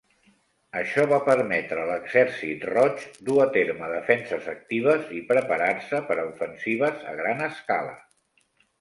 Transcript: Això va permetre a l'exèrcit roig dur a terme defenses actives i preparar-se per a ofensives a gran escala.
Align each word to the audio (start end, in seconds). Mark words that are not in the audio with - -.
Això 0.77 1.03
va 1.11 1.19
permetre 1.27 1.81
a 1.83 1.85
l'exèrcit 1.89 2.65
roig 2.71 3.05
dur 3.29 3.37
a 3.45 3.47
terme 3.59 3.91
defenses 3.93 4.51
actives 4.57 5.15
i 5.21 5.25
preparar-se 5.35 6.05
per 6.11 6.21
a 6.21 6.29
ofensives 6.35 7.09
a 7.15 7.19
gran 7.25 7.51
escala. 7.55 7.99